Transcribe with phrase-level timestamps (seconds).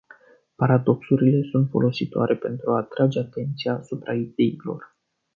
[0.55, 4.95] Paradoxurile sunt folositoare pentru a atrage atenția asupra ideilor.